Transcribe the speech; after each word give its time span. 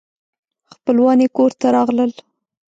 خپلوان 0.73 1.17
یې 1.23 1.27
کور 1.37 1.51
ته 1.59 1.67
راغلل. 1.75 2.11